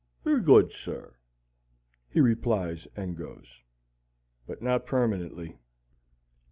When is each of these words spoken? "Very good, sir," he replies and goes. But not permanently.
"Very 0.23 0.41
good, 0.41 0.73
sir," 0.73 1.13
he 2.09 2.19
replies 2.21 2.87
and 2.95 3.15
goes. 3.15 3.61
But 4.47 4.59
not 4.59 4.87
permanently. 4.87 5.59